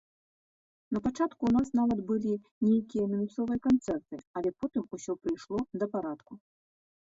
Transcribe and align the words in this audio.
Напачатку 0.95 1.37
ў 1.45 1.51
нас 1.57 1.67
нават 1.79 1.99
былі 2.11 2.33
нейкія 2.69 3.05
мінусавыя 3.11 3.59
канцэрты, 3.67 4.15
але 4.41 4.49
потым 4.63 4.83
усё 4.99 5.13
прыйшло 5.27 5.59
да 5.85 5.91
парадку. 5.95 6.33